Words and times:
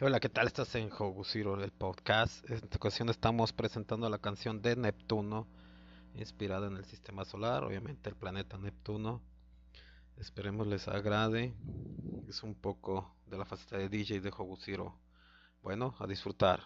Hola, 0.00 0.18
¿qué 0.18 0.28
tal? 0.28 0.48
Estás 0.48 0.74
en 0.74 0.90
Hobusiro, 0.90 1.62
el 1.62 1.70
podcast. 1.70 2.44
En 2.50 2.56
esta 2.56 2.76
ocasión 2.76 3.08
estamos 3.10 3.52
presentando 3.52 4.10
la 4.10 4.18
canción 4.18 4.60
de 4.60 4.74
Neptuno, 4.74 5.46
inspirada 6.16 6.66
en 6.66 6.76
el 6.76 6.84
sistema 6.84 7.24
solar, 7.24 7.62
obviamente 7.62 8.10
el 8.10 8.16
planeta 8.16 8.58
Neptuno. 8.58 9.22
Esperemos 10.16 10.66
les 10.66 10.88
agrade. 10.88 11.54
Es 12.28 12.42
un 12.42 12.56
poco 12.56 13.14
de 13.26 13.38
la 13.38 13.44
faceta 13.44 13.78
de 13.78 13.88
DJ 13.88 14.20
de 14.20 14.32
Hobusiro. 14.36 14.98
Bueno, 15.62 15.94
a 16.00 16.08
disfrutar. 16.08 16.64